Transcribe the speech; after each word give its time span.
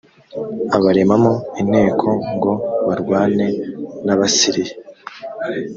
abaremamo 0.77 1.33
inteko 1.61 2.07
ngo 2.35 2.53
barwane 2.87 3.47
n 4.05 4.07
abasiriya 4.13 4.75